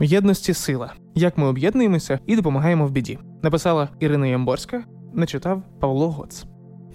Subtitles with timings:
[0.00, 0.92] Єдності сила.
[1.14, 3.18] Як ми об'єднуємося і допомагаємо в біді.
[3.42, 4.84] Написала Ірина Ямборська,
[5.14, 6.44] не читав Павло Гоц.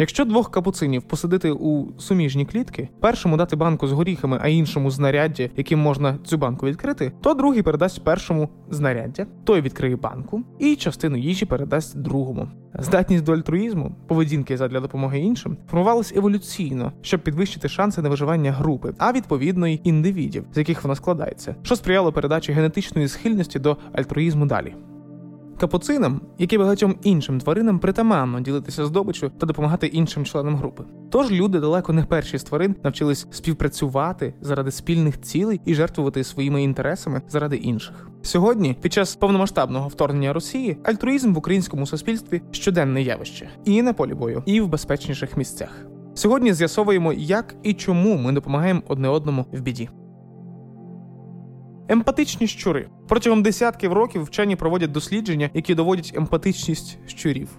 [0.02, 5.50] Якщо двох капуцинів посадити у суміжні клітки, першому дати банку з горіхами, а іншому знаряддя,
[5.58, 11.18] яким можна цю банку відкрити, то другий передасть першому знаряддя, той відкриє банку і частину
[11.18, 12.48] їжі передасть другому.
[12.80, 18.94] Здатність до альтруїзму, поведінки задля допомоги іншим, формувалась еволюційно, щоб підвищити шанси на виживання групи,
[18.98, 24.46] а відповідно й індивідів, з яких вона складається, що сприяло передачі генетичної схильності до альтруїзму
[24.46, 24.76] далі.
[25.60, 30.84] Капуцинам, як і багатьом іншим тваринам, притаманно ділитися здобичю та допомагати іншим членам групи.
[31.10, 36.64] Тож люди далеко не перші з тварин навчились співпрацювати заради спільних цілей і жертвувати своїми
[36.64, 38.10] інтересами заради інших.
[38.22, 44.14] Сьогодні, під час повномасштабного вторгнення Росії, альтруїзм в українському суспільстві щоденне явище і на полі
[44.14, 45.86] бою, і в безпечніших місцях.
[46.14, 49.90] Сьогодні з'ясовуємо, як і чому ми допомагаємо одне одному в біді.
[51.92, 57.50] Емпатичні щури протягом десятків років вчені проводять дослідження, які доводять емпатичність щурів.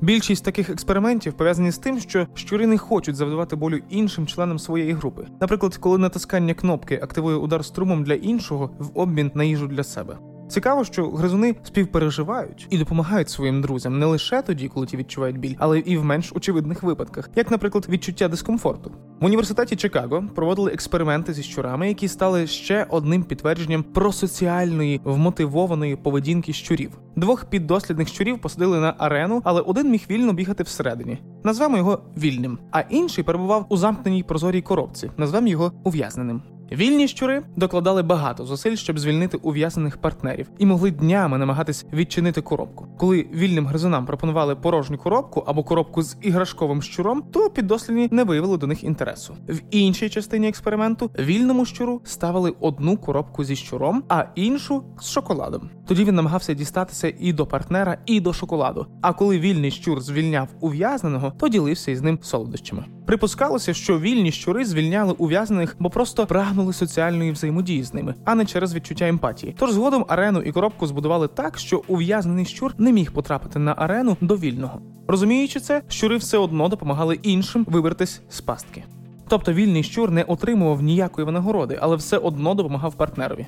[0.00, 4.92] Більшість таких експериментів пов'язані з тим, що щури не хочуть завдавати болю іншим членам своєї
[4.92, 5.26] групи.
[5.40, 10.18] Наприклад, коли натискання кнопки активує удар струмом для іншого в обмін на їжу для себе.
[10.50, 15.54] Цікаво, що гризуни співпереживають і допомагають своїм друзям не лише тоді, коли ті відчувають біль,
[15.58, 18.92] але і в менш очевидних випадках, як, наприклад, відчуття дискомфорту.
[19.20, 26.52] В університеті Чикаго проводили експерименти зі щурами, які стали ще одним підтвердженням просоціальної вмотивованої поведінки
[26.52, 26.98] щурів.
[27.16, 31.18] Двох піддослідних щурів посадили на арену, але один міг вільно бігати всередині.
[31.44, 35.10] Назвемо його вільним, а інший перебував у замкненій прозорій коробці.
[35.16, 36.42] Назвемо його ув'язненим.
[36.72, 42.86] Вільні щури докладали багато зусиль, щоб звільнити ув'язнених партнерів, і могли днями намагатись відчинити коробку.
[42.98, 48.58] Коли вільним гризунам пропонували порожню коробку або коробку з іграшковим щуром, то піддослідні не виявили
[48.58, 49.34] до них інтересу.
[49.48, 55.70] В іншій частині експерименту вільному щуру ставили одну коробку зі щуром, а іншу з шоколадом.
[55.86, 58.86] Тоді він намагався дістатися і до партнера, і до шоколаду.
[59.02, 62.84] А коли вільний щур звільняв ув'язненого, то ділився із ним солодощами.
[63.10, 68.46] Припускалося, що вільні щури звільняли ув'язнених, бо просто прагнули соціальної взаємодії з ними, а не
[68.46, 69.54] через відчуття емпатії.
[69.58, 74.16] Тож згодом арену і коробку збудували так, що ув'язнений щур не міг потрапити на арену
[74.20, 74.80] до вільного.
[75.08, 78.84] Розуміючи це, щури все одно допомагали іншим вибратись з пастки.
[79.28, 83.46] Тобто вільний щур не отримував ніякої винагороди, але все одно допомагав партнерові.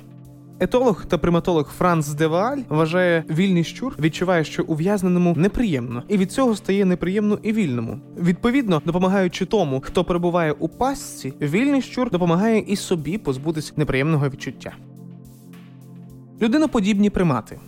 [0.59, 6.55] Етолог та приматолог Франц Девааль вважає, вільний щур відчуває, що ув'язненому неприємно, і від цього
[6.55, 7.99] стає неприємно і вільному.
[8.17, 14.71] Відповідно, допомагаючи тому, хто перебуває у пастці, вільний щур допомагає і собі позбутись неприємного відчуття.
[16.41, 17.59] Людиноподібні примати.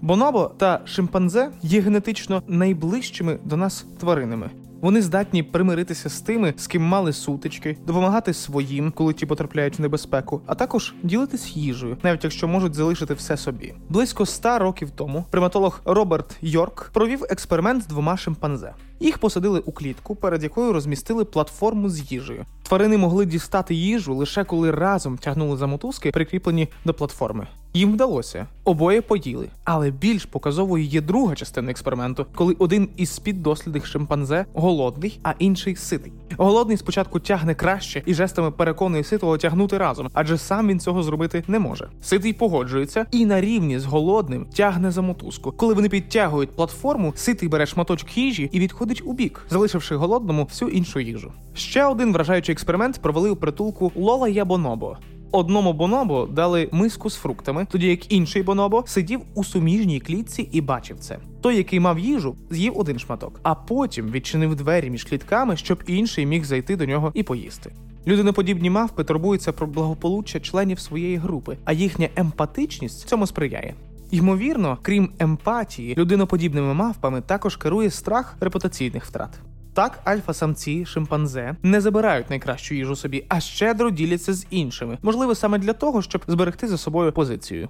[0.00, 4.50] Бонобо та шимпанзе є генетично найближчими до нас тваринами.
[4.80, 9.82] Вони здатні примиритися з тими, з ким мали сутички, допомагати своїм, коли ті потрапляють в
[9.82, 13.74] небезпеку, а також ділитись їжею, навіть якщо можуть залишити все собі.
[13.88, 18.74] Близько ста років тому приматолог Роберт Йорк провів експеримент з двома шимпанзе.
[19.00, 22.44] Їх посадили у клітку, перед якою розмістили платформу з їжею.
[22.62, 27.46] Тварини могли дістати їжу лише коли разом тягнули за мотузки, прикріплені до платформи.
[27.74, 29.48] Їм вдалося, обоє поїли.
[29.64, 35.76] Але більш показовою є друга частина експерименту, коли один із піддослідних шимпанзе голодний, а інший
[35.76, 36.12] ситий.
[36.36, 41.44] Голодний спочатку тягне краще і жестами переконує ситого тягнути разом, адже сам він цього зробити
[41.48, 41.88] не може.
[42.02, 45.52] Ситий погоджується і на рівні з голодним тягне за мотузку.
[45.52, 50.70] Коли вони підтягують платформу, ситий бере шматочок їжі і відходить у бік, залишивши голодному всю
[50.70, 51.32] іншу їжу.
[51.54, 54.96] Ще один вражаючий експеримент провели у притулку Лола Ябонобо.
[55.32, 60.60] Одному бонобо дали миску з фруктами, тоді як інший бонобо сидів у суміжній клітці і
[60.60, 61.18] бачив це.
[61.40, 66.26] Той, який мав їжу, з'їв один шматок, а потім відчинив двері між клітками, щоб інший
[66.26, 67.72] міг зайти до нього і поїсти.
[68.06, 73.74] Людиноподібні мавпи турбуються про благополуччя членів своєї групи, а їхня емпатичність цьому сприяє.
[74.10, 79.30] Ймовірно, крім емпатії, людиноподібними мавпами також керує страх репутаційних втрат.
[79.78, 85.58] Так, альфа-самці, шимпанзе не забирають найкращу їжу собі, а щедро діляться з іншими, можливо, саме
[85.58, 87.68] для того, щоб зберегти за собою позицію.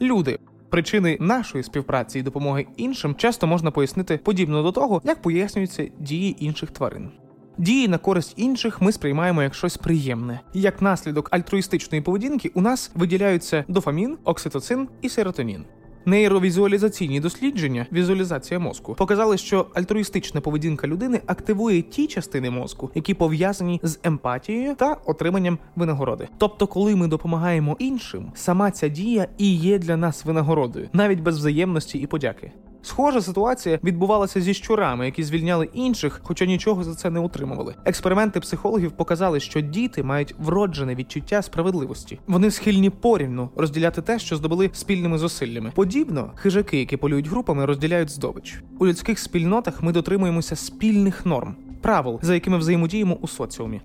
[0.00, 0.38] Люди.
[0.68, 6.36] Причини нашої співпраці і допомоги іншим часто можна пояснити подібно до того, як пояснюються дії
[6.44, 7.10] інших тварин.
[7.58, 10.40] Дії на користь інших ми сприймаємо як щось приємне.
[10.54, 15.64] Як наслідок альтруїстичної поведінки у нас виділяються дофамін, окситоцин і серотонін.
[16.06, 23.80] Нейровізуалізаційні дослідження, візуалізація мозку, показали, що альтруїстична поведінка людини активує ті частини мозку, які пов'язані
[23.82, 26.28] з емпатією та отриманням винагороди.
[26.38, 31.38] Тобто, коли ми допомагаємо іншим, сама ця дія і є для нас винагородою, навіть без
[31.38, 32.52] взаємності і подяки.
[32.84, 37.74] Схожа ситуація відбувалася зі щурами, які звільняли інших, хоча нічого за це не отримували.
[37.84, 42.18] Експерименти психологів показали, що діти мають вроджене відчуття справедливості.
[42.26, 45.72] Вони схильні порівну розділяти те, що здобули спільними зусиллями.
[45.74, 48.62] Подібно хижаки, які полюють групами, розділяють здобич.
[48.78, 53.80] У людських спільнотах ми дотримуємося спільних норм, правил, за якими взаємодіємо у соціумі.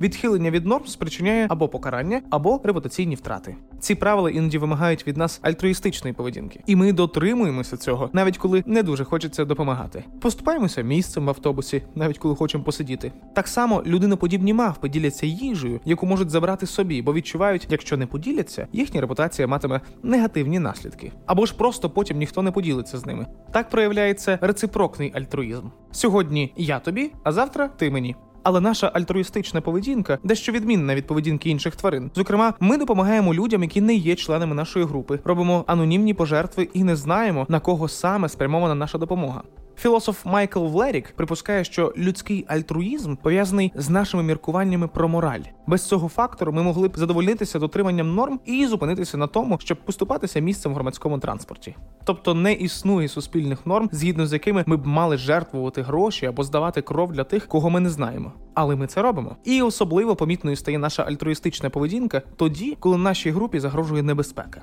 [0.00, 3.56] Відхилення від норм спричиняє або покарання, або репутаційні втрати.
[3.80, 8.82] Ці правила іноді вимагають від нас альтруїстичної поведінки, і ми дотримуємося цього, навіть коли не
[8.82, 10.04] дуже хочеться допомагати.
[10.20, 13.12] Поступаємося місцем в автобусі, навіть коли хочемо посидіти.
[13.34, 18.66] Так само людиноподібні мавпи діляться їжею, яку можуть забрати собі, бо відчувають, якщо не поділяться,
[18.72, 23.26] їхня репутація матиме негативні наслідки, або ж просто потім ніхто не поділиться з ними.
[23.52, 25.66] Так проявляється рецепрокний альтруїзм.
[25.92, 28.16] Сьогодні я тобі, а завтра ти мені.
[28.42, 32.10] Але наша альтруїстична поведінка дещо відмінна від поведінки інших тварин.
[32.14, 36.96] Зокрема, ми допомагаємо людям, які не є членами нашої групи, робимо анонімні пожертви і не
[36.96, 39.42] знаємо на кого саме спрямована наша допомога.
[39.82, 45.40] Філософ Майкл Влерік припускає, що людський альтруїзм пов'язаний з нашими міркуваннями про мораль.
[45.66, 50.40] Без цього фактору ми могли б задовольнитися дотриманням норм і зупинитися на тому, щоб поступатися
[50.40, 51.76] місцем в громадському транспорті.
[52.04, 56.82] Тобто не існує суспільних норм, згідно з якими ми б мали жертвувати гроші або здавати
[56.82, 58.32] кров для тих, кого ми не знаємо.
[58.54, 59.36] Але ми це робимо.
[59.44, 64.62] І особливо помітною стає наша альтруїстична поведінка тоді, коли нашій групі загрожує небезпека.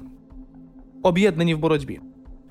[1.04, 2.00] Об'єднані в боротьбі.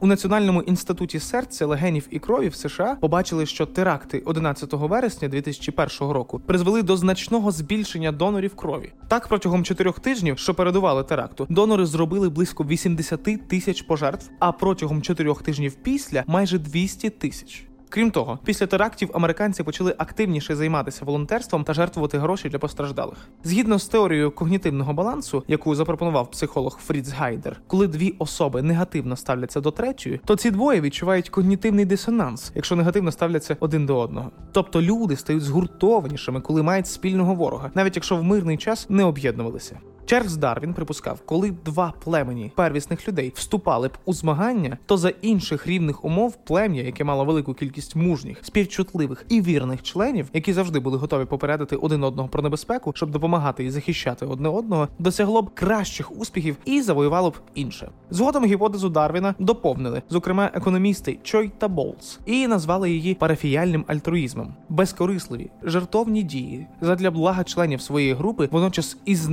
[0.01, 6.13] У Національному інституті серця, легенів і крові в США побачили, що теракти 11 вересня 2001
[6.13, 8.93] року призвели до значного збільшення донорів крові.
[9.09, 15.03] Так, протягом чотирьох тижнів, що передували теракту, донори зробили близько 80 тисяч пожертв, а протягом
[15.03, 17.69] чотирьох тижнів після майже 200 тисяч.
[17.89, 23.19] Крім того, після терактів американці почали активніше займатися волонтерством та жертвувати гроші для постраждалих.
[23.45, 29.61] Згідно з теорією когнітивного балансу, яку запропонував психолог Фріц Гайдер, коли дві особи негативно ставляться
[29.61, 34.31] до третьої, то ці двоє відчувають когнітивний дисонанс, якщо негативно ставляться один до одного.
[34.53, 39.79] Тобто люди стають згуртованішими, коли мають спільного ворога, навіть якщо в мирний час не об'єднувалися.
[40.09, 45.67] Чарльз Дарвін припускав, коли два племені первісних людей вступали б у змагання, то за інших
[45.67, 50.99] рівних умов плем'я, яке мало велику кількість мужніх, співчутливих і вірних членів, які завжди були
[50.99, 56.13] готові попередити один одного про небезпеку, щоб допомагати і захищати одне одного, досягло б кращих
[56.13, 57.91] успіхів і завоювало б інше.
[58.11, 65.51] Згодом гіпотезу Дарвіна доповнили, зокрема, економісти Чой та Болтс, і назвали її парафіяльним альтруїзмом, безкорисливі,
[65.63, 69.29] жертовні дії задля блага членів своєї групи, водночас із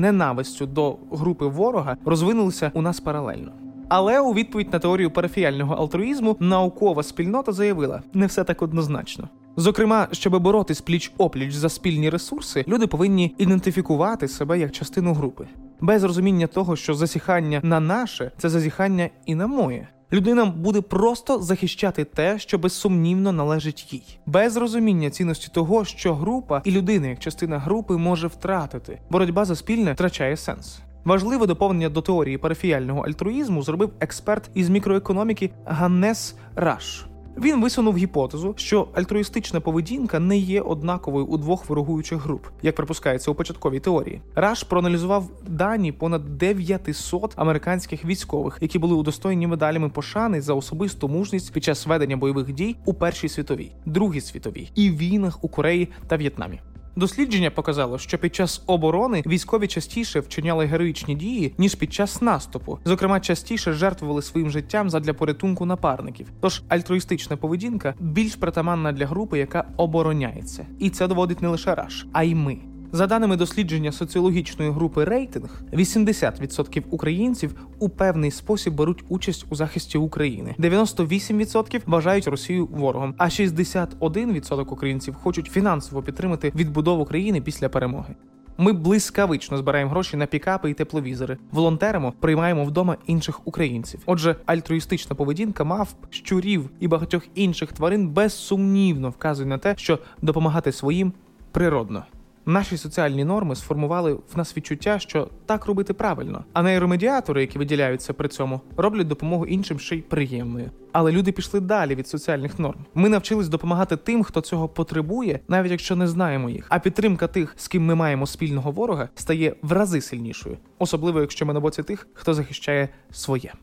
[0.66, 3.52] ненавистю до групи ворога розвинулися у нас паралельно.
[3.90, 9.30] Але у відповідь на теорію парафіяльного алтруїзму наукова спільнота заявила, не все так однозначно.
[9.58, 15.48] Зокрема, щоб боротись пліч опліч за спільні ресурси, люди повинні ідентифікувати себе як частину групи,
[15.82, 19.88] без розуміння того, що засіхання на наше це зазіхання і на моє.
[20.14, 26.62] Людина буде просто захищати те, що безсумнівно належить їй, без розуміння цінності того, що група
[26.66, 29.00] і людина як частина групи може втратити.
[29.10, 30.80] Боротьба за спільне втрачає сенс.
[31.06, 37.06] Важливе доповнення до теорії парафіяльного альтруїзму зробив експерт із мікроекономіки Ганнес Раш.
[37.38, 43.32] Він висунув гіпотезу, що альтруїстична поведінка не є однаковою у двох ворогуючих груп, як припускається
[43.32, 44.22] у початковій теорії.
[44.36, 51.54] Раш проаналізував дані понад 900 американських військових, які були удостоєні медалями пошани за особисту мужність
[51.54, 56.18] під час ведення бойових дій у Першій світовій, Другій світовій і війнах у Кореї та
[56.18, 56.60] В'єтнамі.
[56.96, 62.80] Дослідження показало, що під час оборони військові частіше вчиняли героїчні дії ніж під час наступу.
[62.86, 66.28] Зокрема, частіше жертвували своїм життям задля порятунку напарників.
[66.42, 72.06] Тож альтруїстична поведінка більш притаманна для групи, яка обороняється, і це доводить не лише Раш,
[72.14, 72.58] а й ми.
[72.96, 79.98] За даними дослідження соціологічної групи рейтинг, 80% українців у певний спосіб беруть участь у захисті
[79.98, 88.16] України, 98% вважають Росію ворогом, а 61% українців хочуть фінансово підтримати відбудову країни після перемоги.
[88.58, 94.00] Ми блискавично збираємо гроші на пікапи і тепловізори, волонтеримо, приймаємо вдома інших українців.
[94.06, 100.72] Отже, альтруїстична поведінка мавп, щурів і багатьох інших тварин безсумнівно вказує на те, що допомагати
[100.72, 101.14] своїм
[101.52, 102.04] природно.
[102.48, 108.14] Наші соціальні норми сформували в нас відчуття, що так робити правильно, а нейромедіатори, які виділяються
[108.14, 110.72] при цьому, роблять допомогу іншим ще й приємною.
[110.92, 112.86] Але люди пішли далі від соціальних норм.
[112.94, 116.66] Ми навчились допомагати тим, хто цього потребує, навіть якщо не знаємо їх.
[116.70, 121.46] А підтримка тих, з ким ми маємо спільного ворога, стає в рази сильнішою, особливо якщо
[121.46, 123.54] ми на боці тих, хто захищає своє.